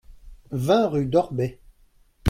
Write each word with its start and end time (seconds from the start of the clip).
vingt 0.57 0.87
rue 0.89 1.05
d'Orbey 1.05 1.59